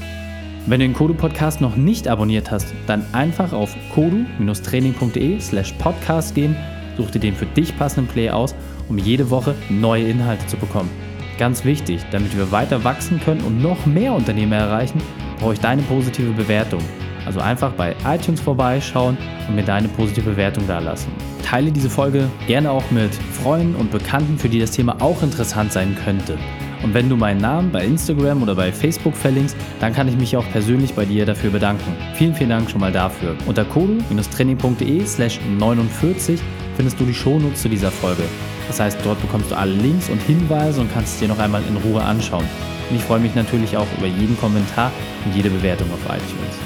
Wenn 0.67 0.81
du 0.81 0.87
den 0.87 0.95
Kodu 0.95 1.15
Podcast 1.15 1.61
noch 1.61 1.77
nicht 1.77 2.09
abonniert 2.09 2.51
hast, 2.51 2.67
dann 2.89 3.07
einfach 3.13 3.53
auf 3.53 3.75
kodu-training.de 3.95 5.39
slash 5.41 5.73
podcast 5.75 6.35
gehen, 6.35 6.57
such 6.97 7.13
dir 7.13 7.21
den 7.21 7.37
für 7.37 7.47
dich 7.47 7.77
passenden 7.79 8.11
Play 8.11 8.31
aus, 8.31 8.55
um 8.89 8.99
jede 8.99 9.31
Woche 9.31 9.55
neue 9.69 10.09
Inhalte 10.09 10.47
zu 10.47 10.57
bekommen. 10.57 10.91
Ganz 11.39 11.65
wichtig, 11.65 12.03
damit 12.11 12.37
wir 12.37 12.51
weiter 12.51 12.83
wachsen 12.85 13.21
können 13.21 13.43
und 13.43 13.61
noch 13.61 13.85
mehr 13.85 14.13
Unternehmer 14.15 14.57
erreichen, 14.57 15.01
brauche 15.39 15.53
ich 15.53 15.61
deine 15.61 15.83
positive 15.83 16.33
Bewertung. 16.33 16.81
Also 17.27 17.41
einfach 17.41 17.73
bei 17.73 17.95
iTunes 18.07 18.41
vorbeischauen 18.41 19.19
und 19.49 19.57
mir 19.57 19.65
deine 19.65 19.89
positive 19.89 20.31
Bewertung 20.31 20.67
dalassen. 20.67 21.11
Teile 21.43 21.71
diese 21.73 21.91
Folge 21.91 22.29
gerne 22.47 22.71
auch 22.71 22.91
mit 22.91 23.15
Freunden 23.15 23.75
und 23.75 23.91
Bekannten, 23.91 24.39
für 24.39 24.49
die 24.49 24.61
das 24.61 24.71
Thema 24.71 24.97
auch 25.01 25.23
interessant 25.23 25.73
sein 25.73 25.97
könnte. 26.05 26.39
Und 26.83 26.95
wenn 26.95 27.09
du 27.09 27.17
meinen 27.17 27.41
Namen 27.41 27.73
bei 27.73 27.85
Instagram 27.85 28.43
oder 28.43 28.55
bei 28.55 28.71
Facebook 28.71 29.17
verlinkst, 29.17 29.57
dann 29.81 29.93
kann 29.93 30.09
ich 30.09 30.17
mich 30.17 30.37
auch 30.37 30.49
persönlich 30.53 30.95
bei 30.95 31.05
dir 31.05 31.27
dafür 31.27 31.51
bedanken. 31.51 31.97
Vielen, 32.15 32.35
vielen 32.35 32.51
Dank 32.51 32.71
schon 32.71 32.81
mal 32.81 32.93
dafür. 32.93 33.35
Unter 33.47 33.65
kodu-training.de 33.65 35.05
slash 35.05 35.41
49 35.59 36.41
findest 36.77 37.01
du 37.01 37.05
die 37.05 37.15
Shownotes 37.15 37.63
zu 37.63 37.69
dieser 37.69 37.91
Folge. 37.91 38.23
Das 38.69 38.81
heißt, 38.81 38.99
dort 39.03 39.21
bekommst 39.21 39.51
du 39.51 39.57
alle 39.57 39.73
Links 39.73 40.09
und 40.09 40.21
Hinweise 40.23 40.81
und 40.81 40.93
kannst 40.93 41.15
es 41.15 41.21
dir 41.21 41.29
noch 41.29 41.39
einmal 41.39 41.63
in 41.69 41.77
Ruhe 41.77 42.03
anschauen. 42.03 42.45
Und 42.89 42.97
ich 42.97 43.03
freue 43.03 43.21
mich 43.21 43.35
natürlich 43.35 43.77
auch 43.77 43.87
über 43.99 44.07
jeden 44.07 44.39
Kommentar 44.39 44.93
und 45.25 45.35
jede 45.35 45.51
Bewertung 45.51 45.89
auf 45.93 46.05
iTunes. 46.05 46.57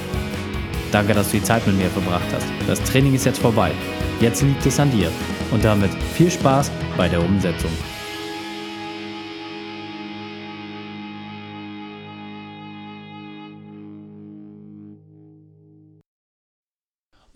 Danke, 0.93 1.15
dass 1.15 1.31
du 1.31 1.39
die 1.39 1.43
Zeit 1.43 1.67
mit 1.67 1.79
mir 1.79 1.89
verbracht 1.89 2.27
hast. 2.35 2.47
Das 2.67 2.83
Training 2.83 3.15
ist 3.15 3.25
jetzt 3.25 3.39
vorbei. 3.39 3.71
Jetzt 4.21 4.43
liegt 4.43 4.67
es 4.67 4.81
an 4.81 4.91
dir. 4.91 5.11
Und 5.51 5.65
damit 5.65 5.91
viel 6.15 6.31
Spaß 6.31 6.71
bei 6.97 7.09
der 7.09 7.25
Umsetzung. 7.25 7.71